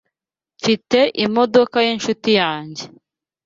[0.59, 2.83] Mfite imodoka yinshuti yanjye